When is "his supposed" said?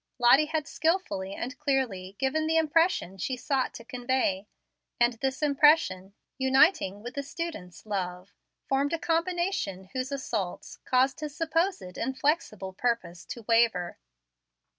11.19-11.99